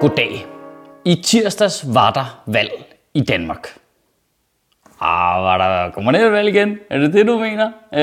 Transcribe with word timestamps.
Goddag. 0.00 0.46
I 1.04 1.22
tirsdags 1.24 1.84
var 1.94 2.10
der 2.10 2.42
valg 2.46 2.70
i 3.14 3.20
Danmark. 3.20 3.68
Ah, 5.00 5.42
var 5.42 5.58
der 5.58 5.90
kommunalvalg 5.90 6.48
igen? 6.48 6.78
Er 6.90 6.98
det 6.98 7.12
det, 7.12 7.26
du 7.26 7.38
mener? 7.38 7.66
Øh, 7.94 8.00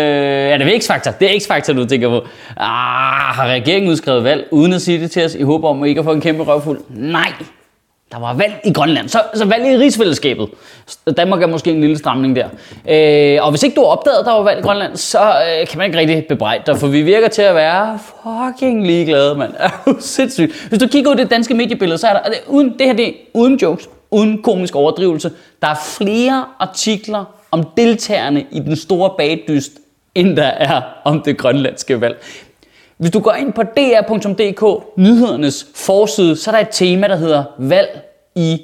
er 0.53 0.57
det 0.57 0.83
X-faktor? 0.83 1.11
Det 1.11 1.35
er 1.35 1.39
X-faktor, 1.39 1.73
du 1.73 1.85
tænker 1.85 2.09
på. 2.09 2.27
Ah, 2.57 3.35
har 3.35 3.47
regeringen 3.47 3.91
udskrevet 3.91 4.23
valg, 4.23 4.47
uden 4.51 4.73
at 4.73 4.81
sige 4.81 4.99
det 4.99 5.11
til 5.11 5.25
os, 5.25 5.35
i 5.35 5.41
håb 5.41 5.63
om 5.63 5.83
at 5.83 5.89
ikke 5.89 5.99
at 5.99 6.05
få 6.05 6.11
en 6.11 6.21
kæmpe 6.21 6.43
røvfuld? 6.43 6.79
Nej, 6.89 7.33
der 8.11 8.19
var 8.19 8.33
valg 8.33 8.53
i 8.65 8.73
Grønland, 8.73 9.09
så, 9.09 9.21
så 9.33 9.45
valg 9.45 9.65
i 9.65 9.77
rigsfællesskabet. 9.77 10.49
Danmark 11.17 11.41
er 11.41 11.47
måske 11.47 11.71
en 11.71 11.81
lille 11.81 11.97
stramning 11.97 12.35
der. 12.35 12.47
Øh, 12.89 13.45
og 13.45 13.49
hvis 13.49 13.63
ikke 13.63 13.75
du 13.75 13.81
har 13.81 13.87
opdaget, 13.87 14.19
at 14.19 14.25
der 14.25 14.31
var 14.31 14.43
valg 14.43 14.59
i 14.59 14.61
Grønland, 14.61 14.97
så 14.97 15.19
øh, 15.19 15.67
kan 15.67 15.77
man 15.77 15.85
ikke 15.85 15.99
rigtig 15.99 16.25
bebrejde 16.29 16.63
dig, 16.65 16.77
for 16.77 16.87
vi 16.87 17.01
virker 17.01 17.27
til 17.27 17.41
at 17.41 17.55
være 17.55 17.99
fucking 17.99 18.87
ligeglade, 18.87 19.35
mand. 19.35 19.53
Er 19.59 19.69
jo 19.87 19.95
sindssygt. 19.99 20.67
Hvis 20.69 20.79
du 20.79 20.87
kigger 20.87 21.11
ud 21.11 21.15
i 21.15 21.19
det 21.19 21.31
danske 21.31 21.53
mediebillede, 21.53 21.97
så 21.97 22.07
er 22.07 22.13
der, 22.13 22.29
det, 22.29 22.39
uden, 22.47 22.75
det 22.79 22.87
her 22.87 22.93
det 22.93 23.07
er 23.07 23.13
uden 23.33 23.55
jokes, 23.55 23.89
uden 24.11 24.41
komisk 24.41 24.75
overdrivelse, 24.75 25.31
der 25.61 25.67
er 25.67 25.75
flere 25.97 26.45
artikler 26.59 27.25
om 27.51 27.63
deltagerne 27.77 28.45
i 28.51 28.59
den 28.59 28.75
store 28.75 29.09
bagdyst, 29.17 29.71
end 30.15 30.37
der 30.37 30.43
er 30.43 30.81
om 31.03 31.21
det 31.21 31.37
grønlandske 31.37 32.01
valg. 32.01 32.23
Hvis 32.97 33.11
du 33.11 33.19
går 33.19 33.33
ind 33.33 33.53
på 33.53 33.63
dr.dk, 33.63 34.83
nyhedernes 34.97 35.67
forside, 35.75 36.35
så 36.35 36.51
er 36.51 36.55
der 36.55 36.61
et 36.61 36.69
tema, 36.71 37.07
der 37.07 37.15
hedder 37.15 37.43
valg 37.59 38.01
i 38.35 38.61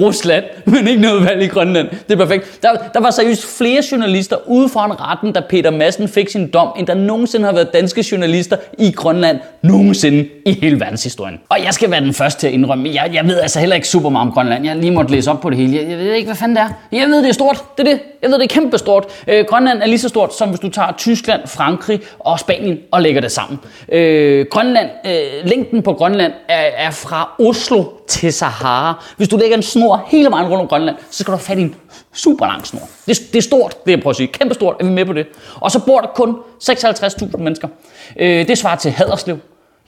Rusland, 0.00 0.44
men 0.64 0.88
ikke 0.88 1.02
noget 1.02 1.24
valg 1.24 1.42
i 1.42 1.46
Grønland. 1.46 1.88
Det 1.90 2.12
er 2.12 2.16
perfekt. 2.16 2.62
Der, 2.62 2.68
der 2.94 3.00
var 3.00 3.10
seriøst 3.10 3.58
flere 3.58 3.82
journalister 3.92 4.36
ude 4.46 4.68
foran 4.68 5.00
retten, 5.00 5.32
da 5.32 5.40
Peter 5.48 5.70
Madsen 5.70 6.08
fik 6.08 6.28
sin 6.28 6.50
dom, 6.50 6.68
end 6.78 6.86
der 6.86 6.94
nogensinde 6.94 7.46
har 7.46 7.52
været 7.52 7.72
danske 7.72 8.04
journalister 8.12 8.56
i 8.78 8.90
Grønland 8.90 9.38
nogensinde 9.62 10.28
i 10.46 10.52
hele 10.62 10.80
verdenshistorien. 10.80 11.40
Og 11.48 11.64
jeg 11.64 11.74
skal 11.74 11.90
være 11.90 12.00
den 12.00 12.14
første 12.14 12.40
til 12.40 12.46
at 12.46 12.52
indrømme, 12.52 12.90
jeg, 12.94 13.10
jeg 13.14 13.26
ved 13.26 13.40
altså 13.40 13.60
heller 13.60 13.76
ikke 13.76 13.88
super 13.88 14.08
meget 14.08 14.26
om 14.28 14.32
Grønland. 14.32 14.64
Jeg 14.64 14.76
lige 14.76 14.90
måtte 14.90 15.10
læse 15.12 15.30
op 15.30 15.40
på 15.40 15.50
det 15.50 15.58
hele. 15.58 15.76
Jeg, 15.76 15.90
jeg 15.90 15.98
ved 15.98 16.12
ikke, 16.12 16.26
hvad 16.26 16.36
fanden 16.36 16.56
det 16.56 16.62
er. 16.62 16.68
Jeg 16.92 17.08
ved, 17.08 17.22
det 17.22 17.28
er 17.28 17.32
stort. 17.32 17.64
Det 17.78 17.88
er 17.88 17.92
det. 17.92 18.00
Jeg 18.22 18.30
ved, 18.30 18.38
det 18.38 18.44
er 18.44 18.60
kæmpe 18.60 18.78
stort. 18.78 19.04
Øh, 19.28 19.44
Grønland 19.48 19.82
er 19.82 19.86
lige 19.86 19.98
så 19.98 20.08
stort, 20.08 20.34
som 20.34 20.48
hvis 20.48 20.60
du 20.60 20.68
tager 20.68 20.92
Tyskland, 20.98 21.40
Frankrig 21.46 22.00
og 22.18 22.40
Spanien 22.40 22.78
og 22.90 23.02
lægger 23.02 23.20
det 23.20 23.32
sammen. 23.32 23.58
Øh, 23.92 24.46
Grønland, 24.50 24.88
øh, 25.06 25.48
længden 25.48 25.82
på 25.82 25.92
Grønland 25.92 26.32
er, 26.48 26.86
er 26.86 26.90
fra 26.90 27.34
Oslo 27.38 27.84
til 28.08 28.32
Sahara. 28.32 29.04
Hvis 29.16 29.28
du 29.28 29.36
lægger 29.36 29.56
en 29.56 29.62
snor 29.62 29.83
hele 30.06 30.30
vejen 30.30 30.48
rundt 30.48 30.60
om 30.62 30.68
Grønland, 30.68 30.96
så 31.10 31.18
skal 31.18 31.32
du 31.32 31.36
have 31.36 31.44
fat 31.44 31.58
i 31.58 31.62
en 31.62 31.74
super 32.12 32.46
lang 32.46 32.66
snor. 32.66 32.88
Det, 33.06 33.18
det 33.32 33.38
er 33.38 33.42
stort, 33.42 33.84
det 33.84 33.90
jeg 33.90 34.00
prøver 34.00 34.10
at 34.10 34.16
sige. 34.16 34.26
Kæmpe 34.26 34.54
stort, 34.54 34.76
er 34.80 34.84
vi 34.84 34.90
med 34.90 35.04
på 35.04 35.12
det. 35.12 35.26
Og 35.60 35.70
så 35.70 35.80
bor 35.84 36.00
der 36.00 36.08
kun 36.08 36.36
56.000 36.62 37.36
mennesker. 37.36 37.68
Øh, 38.16 38.48
det 38.48 38.58
svarer 38.58 38.76
til 38.76 38.90
Haderslev. 38.90 39.38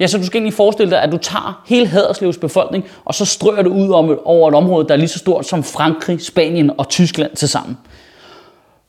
Ja, 0.00 0.06
så 0.06 0.18
du 0.18 0.26
skal 0.26 0.38
egentlig 0.38 0.54
forestille 0.54 0.90
dig, 0.90 1.02
at 1.02 1.12
du 1.12 1.16
tager 1.18 1.62
hele 1.66 1.86
Haderslevs 1.86 2.38
befolkning, 2.38 2.84
og 3.04 3.14
så 3.14 3.24
strøger 3.24 3.62
du 3.62 3.70
ud 3.70 3.90
om, 3.90 4.18
over 4.24 4.48
et 4.48 4.54
område, 4.54 4.88
der 4.88 4.94
er 4.94 4.98
lige 4.98 5.08
så 5.08 5.18
stort 5.18 5.46
som 5.46 5.64
Frankrig, 5.64 6.24
Spanien 6.24 6.70
og 6.78 6.88
Tyskland 6.88 7.36
til 7.36 7.48
sammen. 7.48 7.78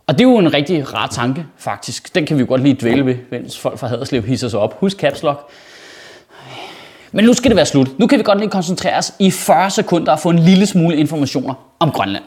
Og 0.07 0.13
det 0.13 0.25
er 0.25 0.29
jo 0.29 0.37
en 0.37 0.53
rigtig 0.53 0.93
rar 0.93 1.07
tanke, 1.07 1.45
faktisk. 1.57 2.15
Den 2.15 2.25
kan 2.25 2.37
vi 2.37 2.41
jo 2.41 2.47
godt 2.49 2.63
lige 2.63 2.77
dvæle 2.81 3.05
ved, 3.05 3.15
mens 3.31 3.59
folk 3.59 3.79
fra 3.79 3.87
Haderslev 3.87 4.23
hisser 4.23 4.47
sig 4.47 4.59
op. 4.59 4.79
Husk 4.79 4.97
caps 4.97 5.23
lock. 5.23 5.51
Men 7.11 7.25
nu 7.25 7.33
skal 7.33 7.51
det 7.51 7.55
være 7.55 7.65
slut. 7.65 7.99
Nu 7.99 8.07
kan 8.07 8.19
vi 8.19 8.23
godt 8.23 8.39
lige 8.39 8.49
koncentrere 8.49 8.97
os 8.97 9.13
i 9.19 9.31
40 9.31 9.69
sekunder 9.71 10.11
og 10.11 10.19
få 10.19 10.29
en 10.29 10.39
lille 10.39 10.65
smule 10.65 10.97
informationer 10.97 11.53
om 11.79 11.91
Grønland. 11.91 12.23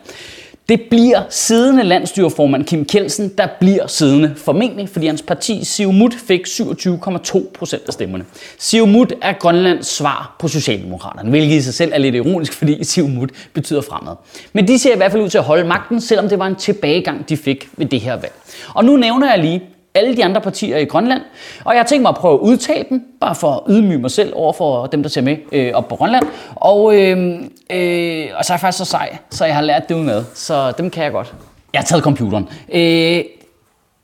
Det 0.68 0.80
bliver 0.90 1.22
siddende 1.30 1.82
landstyreformand 1.82 2.64
Kim 2.64 2.84
Kelsen, 2.84 3.32
der 3.38 3.46
bliver 3.60 3.86
siddende 3.86 4.34
formentlig, 4.36 4.88
fordi 4.88 5.06
hans 5.06 5.22
parti 5.22 5.64
Siumut 5.64 6.14
fik 6.14 6.40
27,2 6.46 7.52
procent 7.52 7.82
af 7.86 7.92
stemmerne. 7.92 8.24
Siumut 8.58 9.12
er 9.22 9.32
Grønlands 9.32 9.86
svar 9.86 10.36
på 10.38 10.48
Socialdemokraterne, 10.48 11.30
hvilket 11.30 11.56
i 11.56 11.62
sig 11.62 11.74
selv 11.74 11.92
er 11.94 11.98
lidt 11.98 12.14
ironisk, 12.14 12.52
fordi 12.52 12.84
Siumut 12.84 13.30
betyder 13.52 13.80
fremad. 13.80 14.14
Men 14.52 14.68
de 14.68 14.78
ser 14.78 14.94
i 14.94 14.96
hvert 14.96 15.12
fald 15.12 15.22
ud 15.22 15.28
til 15.28 15.38
at 15.38 15.44
holde 15.44 15.64
magten, 15.64 16.00
selvom 16.00 16.28
det 16.28 16.38
var 16.38 16.46
en 16.46 16.56
tilbagegang, 16.56 17.28
de 17.28 17.36
fik 17.36 17.68
ved 17.76 17.86
det 17.86 18.00
her 18.00 18.16
valg. 18.16 18.32
Og 18.74 18.84
nu 18.84 18.96
nævner 18.96 19.30
jeg 19.30 19.38
lige 19.38 19.62
alle 19.94 20.16
de 20.16 20.24
andre 20.24 20.40
partier 20.40 20.76
i 20.76 20.84
Grønland, 20.84 21.22
og 21.64 21.72
jeg 21.72 21.80
har 21.80 21.86
tænkt 21.86 22.02
mig 22.02 22.08
at 22.08 22.14
prøve 22.14 22.34
at 22.34 22.38
udtale 22.38 22.84
dem, 22.90 23.04
bare 23.20 23.34
for 23.34 23.52
at 23.52 23.60
ydmyge 23.68 23.98
mig 23.98 24.10
selv 24.10 24.32
over 24.36 24.52
for 24.52 24.86
dem, 24.86 25.02
der 25.02 25.10
ser 25.10 25.20
med 25.20 25.36
øh, 25.52 25.72
op 25.74 25.88
på 25.88 25.96
Grønland. 25.96 26.26
Og, 26.54 26.96
øh, 26.96 27.34
øh, 27.70 28.26
og 28.34 28.44
så 28.44 28.52
er 28.52 28.54
jeg 28.54 28.60
faktisk 28.60 28.78
så 28.78 28.84
sej, 28.84 29.18
så 29.30 29.44
jeg 29.44 29.54
har 29.54 29.62
lært 29.62 29.88
det 29.88 29.96
med, 29.96 30.24
så 30.34 30.72
dem 30.78 30.90
kan 30.90 31.04
jeg 31.04 31.12
godt. 31.12 31.34
Jeg 31.72 31.80
har 31.80 31.86
taget 31.86 32.04
computeren. 32.04 32.48
Øh, 32.72 33.24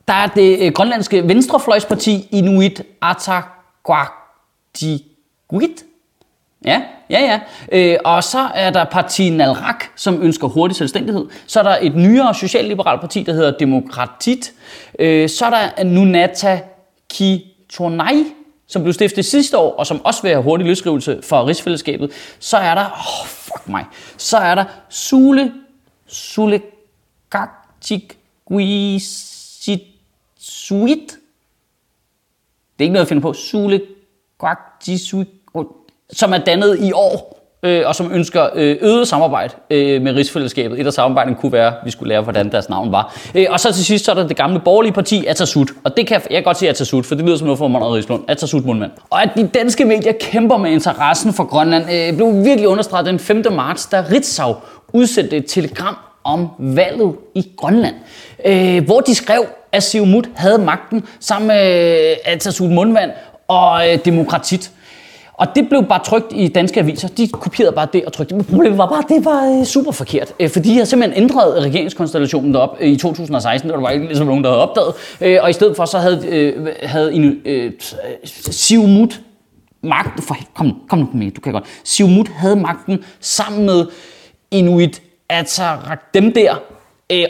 der 0.07 0.13
er 0.13 0.27
det 0.27 0.59
øh, 0.59 0.71
grønlandske 0.71 1.27
venstrefløjsparti 1.27 2.27
Inuit 2.31 2.83
Ataqatigiit. 3.01 5.83
Ja, 6.65 6.81
ja, 7.09 7.19
ja. 7.19 7.39
Øh, 7.71 7.99
og 8.05 8.23
så 8.23 8.39
er 8.55 8.69
der 8.69 8.83
partiet 8.83 9.33
Nalrak, 9.33 9.83
som 9.95 10.21
ønsker 10.21 10.47
hurtig 10.47 10.77
selvstændighed. 10.77 11.25
Så 11.47 11.59
er 11.59 11.63
der 11.63 11.77
et 11.81 11.95
nyere 11.95 12.35
socialliberalt 12.35 13.01
parti, 13.01 13.23
der 13.23 13.33
hedder 13.33 13.57
Demokratit. 13.57 14.53
Øh, 14.99 15.29
så 15.29 15.45
er 15.45 15.49
der 15.49 15.83
Nunata 15.83 16.61
Kitonai, 17.09 18.25
som 18.67 18.81
blev 18.83 18.93
stiftet 18.93 19.25
sidste 19.25 19.57
år, 19.57 19.75
og 19.75 19.87
som 19.87 20.05
også 20.05 20.21
vil 20.21 20.31
have 20.31 20.43
hurtig 20.43 20.67
løsrivelse 20.67 21.21
for 21.23 21.47
rigsfællesskabet. 21.47 22.11
Så 22.39 22.57
er 22.57 22.75
der, 22.75 22.85
oh, 22.85 23.27
fuck 23.27 23.69
mig, 23.69 23.85
så 24.17 24.37
er 24.37 24.55
der 24.55 24.65
Sule, 24.89 25.53
Sule 26.07 26.61
Kaktik 27.31 28.17
Suit. 30.39 31.17
Det 32.79 32.83
er 32.83 32.83
ikke 32.83 32.93
noget, 32.93 33.05
jeg 33.05 33.07
finder 33.07 33.21
på. 33.21 33.33
Sule 33.33 33.81
Kaktik 34.39 34.99
som 36.13 36.33
er 36.33 36.37
dannet 36.37 36.79
i 36.79 36.91
år, 36.91 37.37
øh, 37.63 37.83
og 37.85 37.95
som 37.95 38.11
ønsker 38.13 38.49
øh, 38.55 38.77
øget 38.81 39.07
samarbejde 39.07 39.53
øh, 39.69 40.01
med 40.01 40.15
rigsfællesskabet. 40.15 40.79
Et 40.79 40.87
af 40.87 40.93
samarbejdene 40.93 41.35
kunne 41.35 41.51
være, 41.51 41.67
at 41.67 41.73
vi 41.85 41.91
skulle 41.91 42.09
lære, 42.09 42.21
hvordan 42.21 42.51
deres 42.51 42.69
navn 42.69 42.91
var. 42.91 43.17
Øh, 43.35 43.45
og 43.49 43.59
så 43.59 43.73
til 43.73 43.85
sidst, 43.85 44.05
så 44.05 44.11
er 44.11 44.15
der 44.15 44.27
det 44.27 44.37
gamle 44.37 44.59
borgerlige 44.59 44.93
parti, 44.93 45.25
Atasut. 45.25 45.69
Og 45.83 45.97
det 45.97 46.07
kan 46.07 46.21
jeg, 46.29 46.35
kan 46.35 46.43
godt 46.43 46.57
sige 46.57 46.69
Atasut, 46.69 47.05
for 47.05 47.15
det 47.15 47.25
lyder 47.25 47.37
som 47.37 47.47
noget 47.47 47.57
for 47.57 47.67
Monrad 47.67 47.91
Rigslund. 47.91 48.23
Atasut 48.27 48.65
Mundmand. 48.65 48.91
Og 49.09 49.21
at 49.21 49.29
de 49.35 49.47
danske 49.47 49.85
medier 49.85 50.13
kæmper 50.19 50.57
med 50.57 50.71
interessen 50.71 51.33
for 51.33 51.43
Grønland, 51.43 51.85
øh, 51.91 52.15
blev 52.15 52.45
virkelig 52.45 52.67
understreget 52.67 53.05
den 53.05 53.19
5. 53.19 53.43
marts, 53.51 53.85
da 53.85 54.03
Ritzau 54.11 54.55
udsendte 54.93 55.37
et 55.37 55.45
telegram 55.47 55.97
om 56.23 56.47
valget 56.59 57.15
i 57.35 57.51
Grønland, 57.57 57.95
øh, 58.45 58.85
hvor 58.85 58.99
de 58.99 59.15
skrev, 59.15 59.45
at 59.71 59.83
Siumut 59.83 60.29
havde 60.35 60.57
magten 60.57 61.03
sammen 61.19 61.47
med 61.47 61.99
øh, 62.11 62.15
Atasut 62.25 62.71
Mundmand 62.71 63.11
og 63.47 63.89
øh, 63.89 63.99
demokratit. 64.05 64.71
Og 65.37 65.47
det 65.55 65.69
blev 65.69 65.83
bare 65.83 66.03
trygt 66.03 66.25
i 66.31 66.47
danske 66.47 66.79
aviser. 66.79 67.07
De 67.07 67.27
kopierede 67.27 67.75
bare 67.75 67.87
det 67.93 68.05
og 68.05 68.13
trykte 68.13 68.35
Men 68.35 68.43
problemet 68.43 68.77
var 68.77 68.87
bare, 68.87 68.99
at 68.99 69.09
det 69.09 69.25
var 69.25 69.59
øh, 69.59 69.65
super 69.65 69.91
forkert. 69.91 70.33
Øh, 70.39 70.49
fordi 70.49 70.69
de 70.69 70.73
havde 70.73 70.85
simpelthen 70.85 71.23
ændret 71.23 71.63
regeringskonstellationen 71.63 72.53
derop 72.53 72.77
øh, 72.79 72.87
i 72.87 72.97
2016, 72.97 73.69
Det 73.69 73.75
der 73.75 73.81
var 73.81 73.89
ikke 73.89 74.05
ligesom 74.05 74.27
nogen, 74.27 74.43
der 74.43 74.49
havde 74.49 74.61
opdaget. 74.61 75.41
Og 75.41 75.49
i 75.49 75.53
stedet 75.53 75.75
for 75.75 75.85
så 75.85 75.97
havde, 75.97 76.75
havde 76.83 77.13
en, 77.13 77.41
øh, 77.45 77.71
Siumut 78.23 79.21
magten... 79.83 80.23
For, 80.23 80.35
kom, 80.55 80.81
kom 80.89 80.99
nu 80.99 81.09
med, 81.13 81.31
du 81.31 81.41
kan 81.41 81.53
godt. 81.53 81.63
Siumut 81.83 82.27
havde 82.27 82.55
magten 82.55 83.03
sammen 83.19 83.65
med 83.65 83.85
Inuit 84.51 85.01
Atarak, 85.29 86.13
dem 86.13 86.33
der, 86.33 86.55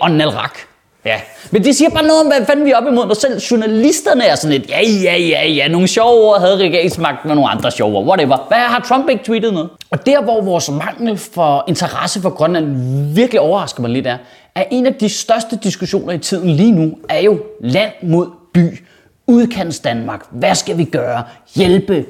og 0.02 0.12
Nalrak. 0.12 0.67
Ja, 1.08 1.22
men 1.52 1.64
det 1.64 1.76
siger 1.76 1.90
bare 1.90 2.04
noget 2.04 2.22
om, 2.22 2.28
hvad 2.28 2.46
fanden 2.46 2.66
vi 2.66 2.72
er 2.72 2.78
op 2.78 2.88
imod, 2.88 3.06
når 3.08 3.14
selv 3.14 3.40
journalisterne 3.40 4.24
er 4.24 4.36
sådan 4.36 4.58
lidt, 4.58 4.70
ja, 4.70 4.82
ja, 5.04 5.18
ja, 5.18 5.48
ja, 5.48 5.68
nogle 5.68 5.88
sjove 5.88 6.30
ord 6.30 6.40
havde 6.40 6.58
regeringsmagten 6.58 7.30
og 7.30 7.36
nogle 7.36 7.52
andre 7.52 7.72
sjove 7.72 7.96
ord, 7.98 8.06
whatever. 8.06 8.46
Hvad 8.48 8.58
har 8.58 8.80
Trump 8.80 9.10
ikke 9.10 9.24
tweetet 9.24 9.54
noget? 9.54 9.70
Og 9.92 10.06
der, 10.06 10.22
hvor 10.22 10.42
vores 10.42 10.70
mangel 10.70 11.18
for 11.18 11.64
interesse 11.68 12.22
for 12.22 12.30
Grønland 12.30 12.76
virkelig 13.14 13.42
overrasker 13.42 13.82
mig 13.82 13.92
lidt 13.92 14.08
er, 14.08 14.18
at 14.56 14.68
en 14.72 14.86
af 14.86 14.94
de 14.94 15.10
største 15.10 15.60
diskussioner 15.64 16.14
i 16.14 16.18
tiden 16.18 16.50
lige 16.50 16.72
nu 16.72 16.98
er 17.10 17.20
jo 17.20 17.40
land 17.62 17.92
mod 18.04 18.28
by. 18.54 18.80
Udkants 19.28 19.80
Danmark. 19.80 20.26
Hvad 20.32 20.56
skal 20.56 20.78
vi 20.78 20.84
gøre? 20.84 21.24
Hjælpe. 21.56 22.06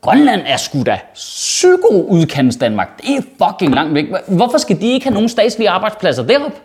Grønland 0.00 0.40
er 0.46 0.56
sgu 0.56 0.82
da 0.82 0.98
psyko 1.14 2.06
udkants 2.08 2.56
Danmark. 2.56 3.02
Det 3.02 3.16
er 3.16 3.22
fucking 3.44 3.74
langt 3.74 3.94
væk. 3.94 4.04
Hvorfor 4.28 4.58
skal 4.58 4.80
de 4.80 4.86
ikke 4.86 5.06
have 5.06 5.14
nogen 5.14 5.28
statslige 5.28 5.70
arbejdspladser 5.70 6.22
deroppe? 6.22 6.56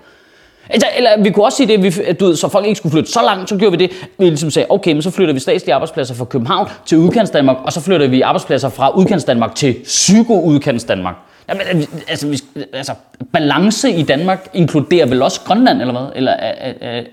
Altså, 0.74 0.88
eller 0.98 1.24
vi 1.24 1.30
kunne 1.30 1.46
også 1.46 1.58
sige 1.58 1.68
det, 1.68 1.84
vi, 1.84 2.14
du 2.14 2.26
ved, 2.26 2.36
så 2.36 2.48
folk 2.48 2.66
ikke 2.66 2.78
skulle 2.78 2.92
flytte 2.92 3.12
så 3.12 3.22
langt, 3.22 3.50
så 3.50 3.58
gjorde 3.58 3.78
vi 3.78 3.84
det. 3.84 3.92
Vi 4.18 4.26
ligesom 4.26 4.52
sagde, 4.52 4.66
okay, 4.70 4.94
men 4.94 5.02
så 5.02 5.12
flytter 5.12 5.34
vi 5.34 5.40
statslige 5.40 5.74
arbejdspladser 5.74 6.16
fra 6.16 6.26
København 6.26 6.70
til 6.86 6.98
udkantsdanmark, 6.98 7.58
og 7.64 7.74
så 7.74 7.82
flytter 7.82 8.08
vi 8.08 8.22
arbejdspladser 8.22 8.70
fra 8.70 8.90
udkantsdanmark 8.98 9.56
til 9.56 9.74
psyko-udkantsdanmark. 9.84 11.16
Jamen, 11.50 11.62
altså, 12.08 12.28
vi, 12.28 12.40
altså, 12.56 12.68
altså, 12.74 12.94
balance 13.34 13.92
i 13.92 14.04
Danmark 14.04 14.50
inkluderer 14.54 15.06
vel 15.06 15.22
også 15.22 15.42
Grønland, 15.42 15.82
eller 15.82 16.00
hvad? 16.00 16.12
Eller, 16.16 16.34
øh, 16.34 16.90
øh, 16.90 16.98
øh, 16.98 17.04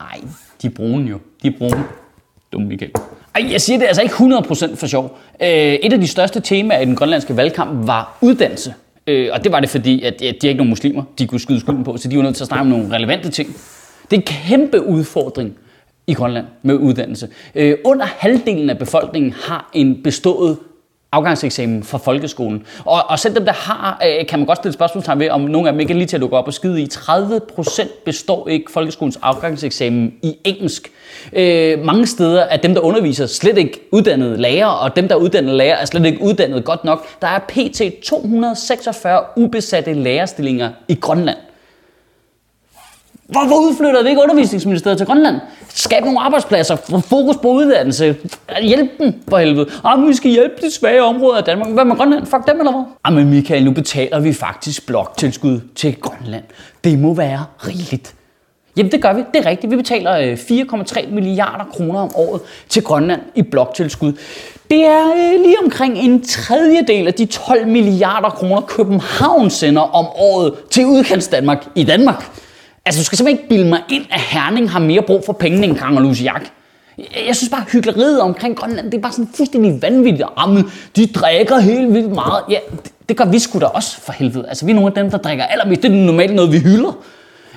nej, 0.00 0.20
de 0.62 0.66
er 0.66 0.70
brune 0.70 1.10
jo. 1.10 1.18
De 1.42 1.48
er 1.48 1.52
brune. 1.58 1.84
Dumme 2.52 2.68
Michael. 2.68 2.92
Ej, 3.34 3.48
jeg 3.52 3.60
siger 3.60 3.78
det 3.78 3.86
altså 3.86 4.02
ikke 4.02 4.14
100% 4.14 4.76
for 4.76 4.86
sjov. 4.86 5.18
Øh, 5.42 5.48
et 5.48 5.92
af 5.92 6.00
de 6.00 6.06
største 6.06 6.40
temaer 6.40 6.80
i 6.80 6.84
den 6.84 6.96
grønlandske 6.96 7.36
valgkamp 7.36 7.86
var 7.86 8.18
uddannelse. 8.20 8.74
Øh, 9.06 9.28
og 9.32 9.44
det 9.44 9.52
var 9.52 9.60
det, 9.60 9.70
fordi 9.70 10.02
at, 10.02 10.22
at 10.22 10.36
de 10.42 10.46
er 10.46 10.48
ikke 10.48 10.54
nogen 10.54 10.68
muslimer, 10.68 11.02
de 11.18 11.26
kunne 11.26 11.40
skyde 11.40 11.60
skylden 11.60 11.84
på, 11.84 11.96
så 11.96 12.08
de 12.08 12.16
var 12.16 12.22
nødt 12.22 12.36
til 12.36 12.44
at 12.44 12.48
snakke 12.48 12.60
om 12.60 12.66
nogle 12.66 12.94
relevante 12.94 13.30
ting. 13.30 13.48
Det 14.10 14.16
er 14.16 14.20
en 14.20 14.22
kæmpe 14.22 14.86
udfordring 14.86 15.54
i 16.06 16.14
Grønland 16.14 16.46
med 16.62 16.74
uddannelse. 16.74 17.28
Øh, 17.54 17.76
under 17.84 18.06
halvdelen 18.06 18.70
af 18.70 18.78
befolkningen 18.78 19.32
har 19.32 19.70
en 19.74 20.02
bestået 20.02 20.58
afgangseksamen 21.12 21.82
fra 21.82 21.98
folkeskolen. 21.98 22.66
Og, 22.84 23.10
og 23.10 23.18
selv 23.18 23.34
dem, 23.34 23.44
der 23.44 23.52
har, 23.52 24.02
øh, 24.06 24.26
kan 24.26 24.38
man 24.38 24.46
godt 24.46 24.58
stille 24.58 24.72
spørgsmålstegn 24.72 25.20
ved, 25.20 25.30
om 25.30 25.40
nogle 25.40 25.68
af 25.68 25.72
dem 25.72 25.80
ikke 25.80 25.92
er 25.92 25.96
lige 25.96 26.06
til 26.06 26.16
at 26.16 26.20
lukke 26.20 26.36
op 26.36 26.46
og 26.46 26.54
skide 26.54 26.82
i. 26.82 26.88
30% 26.92 28.04
består 28.04 28.48
ikke 28.48 28.72
folkeskolens 28.72 29.18
afgangseksamen 29.22 30.14
i 30.22 30.36
engelsk. 30.44 30.92
Øh, 31.32 31.84
mange 31.84 32.06
steder 32.06 32.42
er 32.42 32.56
dem, 32.56 32.74
der 32.74 32.80
underviser, 32.80 33.26
slet 33.26 33.58
ikke 33.58 33.88
uddannede 33.92 34.36
lærere, 34.36 34.78
og 34.78 34.96
dem, 34.96 35.08
der 35.08 35.14
er 35.14 35.20
uddannede 35.20 35.56
lærere, 35.56 35.80
er 35.80 35.84
slet 35.84 36.06
ikke 36.06 36.22
uddannet 36.22 36.64
godt 36.64 36.84
nok. 36.84 37.06
Der 37.22 37.28
er 37.28 37.38
pt. 37.38 37.82
246 38.04 39.20
ubesatte 39.36 39.92
lærerstillinger 39.92 40.70
i 40.88 40.94
Grønland. 40.94 41.38
Hvorfor 43.32 43.68
udflytter 43.68 44.02
vi 44.02 44.08
ikke 44.08 44.22
undervisningsministeriet 44.22 44.98
til 44.98 45.06
Grønland? 45.06 45.36
Skabe 45.92 46.06
nogle 46.06 46.20
arbejdspladser, 46.20 46.76
fokus 47.08 47.36
på 47.36 47.48
uddannelse, 47.48 48.16
hjælp 48.62 48.98
dem 48.98 49.14
for 49.28 49.38
helvede. 49.38 49.66
Ah, 49.84 50.08
vi 50.08 50.14
skal 50.14 50.30
hjælpe 50.30 50.54
de 50.62 50.70
svage 50.70 51.02
områder 51.02 51.36
af 51.36 51.44
Danmark. 51.44 51.68
Hvad 51.68 51.84
med 51.84 51.96
Grønland? 51.96 52.26
Fuck 52.26 52.46
dem 52.46 52.58
eller 52.58 52.72
hvad? 52.72 52.82
Ah, 53.04 53.12
men 53.12 53.30
Michael, 53.30 53.64
nu 53.64 53.70
betaler 53.70 54.20
vi 54.20 54.32
faktisk 54.32 54.86
bloktilskud 54.86 55.60
til 55.76 55.96
Grønland. 56.00 56.44
Det 56.84 56.98
må 56.98 57.14
være 57.14 57.44
rigeligt. 57.66 58.14
Jamen 58.76 58.92
det 58.92 59.02
gør 59.02 59.12
vi, 59.12 59.22
det 59.34 59.46
er 59.46 59.50
rigtigt. 59.50 59.70
Vi 59.70 59.76
betaler 59.76 60.18
øh, 60.18 60.32
4,3 60.32 61.10
milliarder 61.14 61.64
kroner 61.64 62.00
om 62.00 62.10
året 62.14 62.40
til 62.68 62.82
Grønland 62.82 63.20
i 63.34 63.42
bloktilskud. 63.42 64.12
Det 64.70 64.86
er 64.86 65.06
øh, 65.16 65.40
lige 65.42 65.56
omkring 65.64 65.98
en 65.98 66.22
tredjedel 66.22 67.06
af 67.06 67.14
de 67.14 67.26
12 67.26 67.66
milliarder 67.66 68.30
kroner, 68.30 68.60
København 68.60 69.50
sender 69.50 69.82
om 69.82 70.06
året 70.06 70.54
til 70.70 70.86
udkants 70.86 71.28
Danmark 71.28 71.66
i 71.74 71.84
Danmark. 71.84 72.41
Altså, 72.84 73.00
du 73.00 73.04
skal 73.04 73.18
simpelthen 73.18 73.44
ikke 73.44 73.48
bilde 73.48 73.68
mig 73.68 73.80
ind, 73.90 74.04
at 74.10 74.20
Herning 74.20 74.70
har 74.70 74.78
mere 74.78 75.02
brug 75.02 75.22
for 75.26 75.32
penge 75.32 75.64
end 75.64 75.76
Kang 75.76 75.96
og 75.96 76.02
Luciak. 76.02 76.42
Jeg 77.26 77.36
synes 77.36 77.50
bare, 77.50 77.64
hyggeleriet 77.72 78.20
omkring 78.20 78.56
Grønland, 78.56 78.90
det 78.90 78.98
er 78.98 79.02
bare 79.02 79.12
sådan 79.12 79.28
fuldstændig 79.34 79.82
vanvittigt. 79.82 80.28
Jamen, 80.40 80.64
de 80.96 81.06
drikker 81.06 81.58
helt 81.58 81.94
vildt 81.94 82.14
meget. 82.14 82.42
Ja, 82.50 82.58
det, 82.70 82.92
det 83.08 83.16
gør 83.16 83.24
vi 83.24 83.38
sgu 83.38 83.58
da 83.58 83.66
også, 83.66 84.00
for 84.00 84.12
helvede. 84.12 84.48
Altså, 84.48 84.64
vi 84.66 84.70
er 84.70 84.74
nogle 84.74 84.88
af 84.88 84.94
dem, 84.94 85.10
der 85.10 85.18
drikker 85.18 85.44
allermest. 85.44 85.82
Det 85.82 85.90
er 85.90 85.94
normalt 85.94 86.34
noget, 86.34 86.52
vi 86.52 86.58
hylder. 86.58 86.92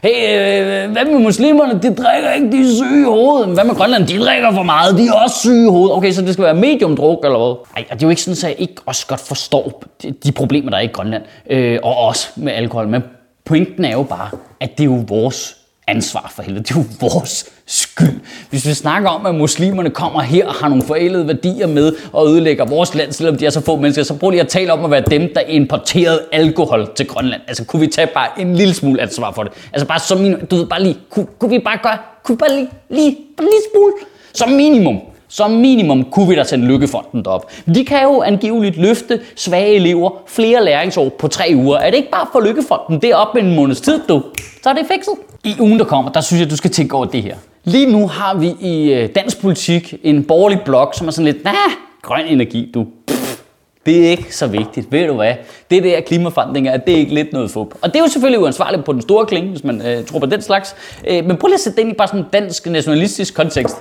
Hey, 0.04 0.86
øh, 0.86 0.92
hvad 0.92 1.06
med 1.06 1.20
muslimerne? 1.20 1.80
De 1.82 1.96
drikker 1.96 2.32
ikke, 2.32 2.52
de 2.52 2.58
er 2.58 2.76
syge 2.76 3.02
i 3.02 3.04
hovedet. 3.04 3.48
Hvad 3.48 3.64
med 3.64 3.76
Grønland? 3.76 4.08
De 4.08 4.20
drikker 4.20 4.52
for 4.52 4.64
meget, 4.64 4.98
de 4.98 5.08
er 5.08 5.14
også 5.14 5.40
syge 5.40 5.66
i 5.66 5.70
hovedet. 5.70 5.96
Okay, 5.96 6.12
så 6.12 6.22
det 6.22 6.34
skal 6.34 6.44
være 6.46 6.54
medium 6.54 6.96
druk, 6.96 7.20
eller 7.24 7.38
hvad? 7.38 7.56
Nej, 7.76 7.86
og 7.92 7.96
det 7.96 8.04
er 8.04 8.08
jo 8.08 8.10
ikke 8.10 8.22
sådan, 8.22 8.38
at 8.38 8.44
jeg 8.44 8.56
ikke 8.60 8.82
også 8.86 9.08
godt 9.08 9.20
forstår 9.20 9.84
de, 10.04 10.12
de 10.12 10.32
problemer, 10.32 10.70
der 10.70 10.78
er 10.78 10.82
i 10.82 10.88
Grønland. 10.88 11.24
Øh, 11.50 11.80
og 11.84 11.98
også 11.98 12.28
med 12.36 12.54
alkohol. 12.54 12.88
Men 12.88 13.04
Pointen 13.46 13.86
er 13.86 13.92
jo 13.92 14.04
bare, 14.04 14.30
at 14.60 14.78
det 14.78 14.84
er 14.84 14.86
jo 14.86 15.04
vores 15.08 15.58
ansvar 15.88 16.32
for 16.36 16.44
helvede. 16.44 16.64
Det 16.64 16.72
er 16.72 16.80
jo 16.80 16.86
vores 17.02 17.46
skyld. 17.66 18.20
Hvis 18.50 18.66
vi 18.68 18.74
snakker 18.74 19.10
om, 19.10 19.26
at 19.26 19.36
muslimerne 19.36 19.90
kommer 19.90 20.22
her 20.22 20.48
og 20.48 20.54
har 20.54 20.70
nogle 20.70 20.84
forældede 20.84 21.28
værdier 21.28 21.68
med 21.68 21.94
og 22.14 22.28
ødelægger 22.28 22.66
vores 22.66 22.96
land, 22.96 23.12
selvom 23.12 23.38
de 23.38 23.46
er 23.46 23.50
så 23.50 23.62
få 23.62 23.76
mennesker, 23.76 24.04
så 24.04 24.18
prøv 24.18 24.30
lige 24.30 24.42
at 24.42 24.48
tale 24.48 24.74
om 24.74 24.86
at 24.86 24.92
være 24.92 25.04
dem, 25.10 25.34
der 25.36 25.42
importerede 25.42 26.22
alkohol 26.32 26.90
til 26.96 27.08
Grønland. 27.08 27.42
Altså, 27.48 27.66
kunne 27.66 27.80
vi 27.80 27.88
tage 27.88 28.08
bare 28.08 28.28
en 28.38 28.56
lille 28.56 28.74
smule 28.74 29.02
ansvar 29.02 29.32
for 29.32 29.44
det? 29.44 29.52
Altså, 29.74 29.88
bare 29.88 30.00
som 30.00 30.18
min, 30.18 30.46
du 30.46 30.56
ved, 30.56 30.66
bare 30.66 30.84
lige, 30.84 30.98
kunne, 31.10 31.28
kunne 31.40 31.52
vi 31.52 31.60
bare 31.60 31.80
gøre, 31.84 31.98
kunne 32.24 32.36
vi 32.36 32.40
bare 32.40 32.56
lige, 32.56 32.70
lige, 32.90 33.18
bare 33.38 33.46
lige 33.46 33.62
smule, 33.74 33.94
som 34.34 34.50
minimum. 34.50 35.00
Som 35.28 35.52
minimum 35.52 36.04
kunne 36.12 36.28
vi 36.30 36.36
da 36.36 36.44
sende 36.44 36.68
Lykkefonden 36.68 37.28
op. 37.28 37.52
De 37.76 37.86
kan 37.86 38.04
jo 38.04 38.22
angiveligt 38.22 38.78
løfte 38.78 39.20
svage 39.36 39.76
elever 39.76 40.10
flere 40.28 40.64
læringsår 40.66 41.10
på 41.10 41.28
tre 41.28 41.52
uger. 41.56 41.78
Er 41.78 41.90
det 41.90 41.98
ikke 41.98 42.12
bare 42.12 42.28
for 42.32 42.40
Lykkefonden 42.40 43.02
derop 43.02 43.28
op 43.28 43.36
med 43.36 43.44
en 43.44 43.56
måneds 43.56 43.82
tid, 43.82 44.00
du? 44.10 44.24
Så 44.64 44.70
er 44.70 44.74
det 44.74 44.86
fikset. 44.92 45.14
I 45.44 45.56
ugen, 45.60 45.80
der 45.80 45.86
kommer, 45.86 46.12
der 46.12 46.22
synes 46.22 46.42
jeg, 46.42 46.50
du 46.50 46.56
skal 46.56 46.72
tænke 46.72 46.96
over 46.96 47.06
det 47.06 47.24
her. 47.24 47.36
Lige 47.64 47.92
nu 47.92 48.08
har 48.08 48.38
vi 48.38 48.54
i 48.60 48.94
øh, 48.94 49.10
dansk 49.16 49.42
politik 49.42 49.94
en 50.04 50.24
borgerlig 50.24 50.62
blok, 50.66 50.94
som 50.98 51.08
er 51.08 51.12
sådan 51.12 51.26
lidt, 51.26 51.44
nah, 51.44 51.54
grøn 52.02 52.26
energi, 52.26 52.72
du. 52.74 52.86
Pff, 53.08 53.38
det 53.86 54.06
er 54.06 54.10
ikke 54.10 54.36
så 54.36 54.48
vigtigt. 54.48 54.92
Ved 54.92 55.08
du 55.08 55.14
hvad? 55.14 55.34
Det 55.72 55.84
der 55.84 56.02
klimaforandringer, 56.02 56.78
det 56.78 56.94
er 56.94 56.98
ikke 56.98 57.14
lidt 57.14 57.34
noget 57.34 57.52
fup. 57.52 57.74
Og 57.82 57.94
det 57.94 57.96
er 57.96 58.04
jo 58.04 58.08
selvfølgelig 58.08 58.40
uansvarligt 58.40 58.86
på 58.86 58.94
den 58.94 59.02
store 59.02 59.26
klinge, 59.26 59.50
hvis 59.50 59.64
man 59.64 59.82
øh, 59.88 60.06
tror 60.06 60.20
på 60.20 60.26
den 60.26 60.42
slags. 60.42 60.76
Øh, 61.08 61.26
men 61.26 61.38
prøv 61.38 61.48
lige 61.48 61.54
at 61.54 61.60
sætte 61.60 61.76
det 61.76 61.82
ind 61.82 61.92
i 61.92 61.96
bare 61.96 62.08
sådan 62.08 62.20
en 62.20 62.26
dansk 62.34 62.66
nationalistisk 62.66 63.34
kontekst. 63.34 63.78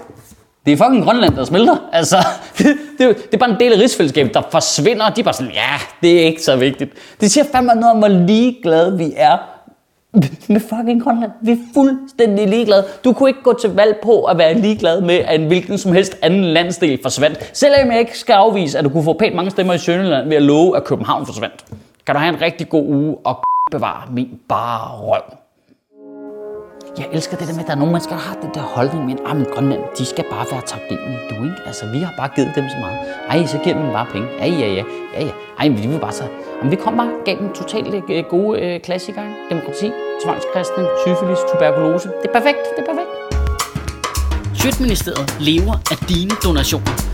Det 0.66 0.72
er 0.72 0.76
fucking 0.76 1.04
Grønland, 1.04 1.36
der 1.36 1.44
smelter. 1.44 1.76
Altså, 1.92 2.16
det, 2.58 2.66
det, 2.98 3.16
det 3.16 3.34
er 3.34 3.38
bare 3.38 3.50
en 3.50 3.60
del 3.60 3.72
af 3.72 3.78
rigsfællesskabet, 3.78 4.34
der 4.34 4.42
forsvinder. 4.50 5.10
De 5.10 5.20
er 5.20 5.24
bare 5.24 5.34
sådan, 5.34 5.52
ja, 5.52 5.74
det 6.02 6.20
er 6.20 6.26
ikke 6.26 6.42
så 6.42 6.56
vigtigt. 6.56 6.92
Det 7.20 7.30
siger 7.30 7.44
fandme 7.52 7.74
noget 7.74 7.90
om, 7.90 7.98
hvor 7.98 8.08
ligeglade 8.08 8.98
vi 8.98 9.12
er 9.16 9.38
med 10.48 10.60
fucking 10.60 11.02
Grønland. 11.02 11.30
Vi 11.42 11.52
er 11.52 11.56
fuldstændig 11.74 12.48
ligeglade. 12.48 12.84
Du 13.04 13.12
kunne 13.12 13.30
ikke 13.30 13.42
gå 13.42 13.58
til 13.60 13.70
valg 13.70 13.96
på 14.02 14.24
at 14.24 14.38
være 14.38 14.54
ligeglad 14.54 15.00
med, 15.00 15.14
at 15.14 15.40
en 15.40 15.46
hvilken 15.46 15.78
som 15.78 15.92
helst 15.92 16.16
anden 16.22 16.44
landsdel 16.44 16.98
forsvandt. 17.02 17.50
Selvom 17.52 17.90
jeg 17.90 17.98
ikke 17.98 18.18
skal 18.18 18.32
afvise, 18.32 18.78
at 18.78 18.84
du 18.84 18.88
kunne 18.88 19.04
få 19.04 19.12
pænt 19.12 19.34
mange 19.34 19.50
stemmer 19.50 19.74
i 19.74 19.78
Sønderland 19.78 20.28
ved 20.28 20.36
at 20.36 20.42
love, 20.42 20.76
at 20.76 20.84
København 20.84 21.26
forsvandt. 21.26 21.64
Kan 22.06 22.14
du 22.14 22.18
have 22.18 22.34
en 22.34 22.40
rigtig 22.40 22.68
god 22.68 22.86
uge 22.86 23.16
og 23.24 23.44
bevare 23.72 24.02
min 24.12 24.40
bare 24.48 24.98
røv. 24.98 25.43
Jeg 26.98 27.08
elsker 27.12 27.36
det 27.36 27.48
der 27.48 27.54
med, 27.54 27.60
at 27.60 27.66
der 27.66 27.72
er 27.72 27.76
nogle 27.76 27.92
mennesker, 27.92 28.14
der 28.14 28.22
har 28.22 28.36
den 28.42 28.50
der 28.54 28.60
holdning 28.60 29.06
med, 29.06 29.16
ah, 29.26 29.40
at 29.40 29.50
Grønland, 29.54 29.82
de 29.98 30.04
skal 30.06 30.24
bare 30.30 30.46
være 30.50 30.62
taknemmelige. 30.66 31.18
Du 31.30 31.34
ikke? 31.34 31.56
Altså, 31.66 31.86
vi 31.86 31.98
har 31.98 32.14
bare 32.18 32.30
givet 32.36 32.52
dem 32.56 32.64
så 32.68 32.76
meget. 32.80 32.98
Ej, 33.30 33.46
så 33.46 33.58
giver 33.64 33.76
vi 33.78 33.82
dem 33.84 33.92
bare 33.92 34.06
penge. 34.12 34.28
Ja, 34.38 34.46
ja, 34.46 34.68
ja. 34.78 34.84
ja, 35.14 35.24
ja. 35.24 35.32
Ej, 35.58 35.68
men 35.68 35.82
vi 35.82 35.86
vil 35.86 35.98
bare 35.98 36.12
så... 36.12 36.24
Jamen, 36.58 36.70
vi 36.70 36.76
kom 36.76 36.96
bare 36.96 37.10
gennem 37.24 37.52
totalt 37.52 38.04
øh, 38.10 38.24
gode 38.24 38.60
øh, 38.60 38.80
klassikere. 38.80 39.28
Demokrati, 39.50 39.92
tvangskristning, 40.24 40.88
syfilis, 41.04 41.38
tuberkulose. 41.52 42.08
Det 42.22 42.28
er 42.30 42.34
perfekt. 42.38 42.62
Det 42.76 42.82
er 42.84 42.88
perfekt. 42.92 43.12
Sjøtministeriet 44.60 45.36
lever 45.40 45.74
af 45.92 45.96
dine 46.08 46.34
donationer. 46.44 47.13